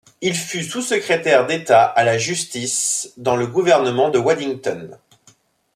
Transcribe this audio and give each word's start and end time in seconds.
Il 0.21 0.33
fut 0.35 0.63
sous-secrétaire 0.63 1.45
d’État 1.45 1.83
à 1.85 2.03
la 2.03 2.17
justice 2.17 3.13
dans 3.17 3.35
le 3.35 3.45
gouvernement 3.45 4.09
Waddington. 4.11 4.97